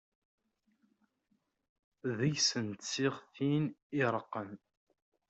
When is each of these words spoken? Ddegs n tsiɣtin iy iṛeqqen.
Ddegs 2.09 2.49
n 2.67 2.67
tsiɣtin 2.71 3.65
iy 3.71 4.01
iṛeqqen. 4.05 4.49